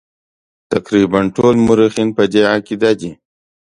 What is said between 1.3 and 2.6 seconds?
ټول مورخین په دې